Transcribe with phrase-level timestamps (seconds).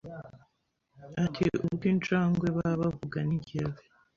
[1.23, 3.79] ati ubwo injangwe baba bavuga ni jyewe